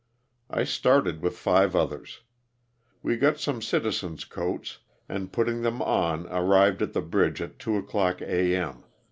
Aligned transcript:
I 0.49 0.63
started 0.63 1.21
with 1.21 1.37
five 1.37 1.75
others. 1.75 2.21
We 3.03 3.17
got 3.17 3.37
some 3.39 3.61
citizens' 3.61 4.25
coats 4.25 4.79
and 5.07 5.31
putting 5.31 5.61
them 5.61 5.79
on 5.79 6.25
arrived 6.29 6.81
at 6.81 6.93
the 6.93 7.03
bridge 7.03 7.39
at 7.39 7.59
two 7.59 7.77
o'clock 7.77 8.19
A. 8.23 8.55
m. 8.55 8.83